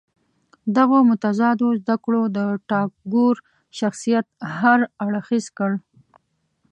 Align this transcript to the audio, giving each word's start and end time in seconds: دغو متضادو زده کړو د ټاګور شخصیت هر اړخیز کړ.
دغو 0.77 0.97
متضادو 1.09 1.67
زده 1.81 1.95
کړو 2.03 2.21
د 2.37 2.39
ټاګور 2.69 3.35
شخصیت 3.79 4.25
هر 4.57 4.79
اړخیز 5.05 5.45
کړ. 5.57 5.71